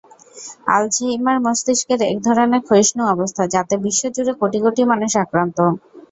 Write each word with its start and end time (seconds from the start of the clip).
Alzheimer 0.67 1.37
মস্তিষ্কের 1.45 1.99
একধরনের 2.07 2.61
ক্ষয়িষ্ণু 2.63 3.03
অবস্থা, 3.07 3.43
যাতে 3.53 3.73
বিশ্বজুড়ে 3.85 4.33
কোটি 4.41 4.59
কোটি 4.63 4.81
মানুষ 4.91 5.11
আক্রান্ত। 5.23 5.57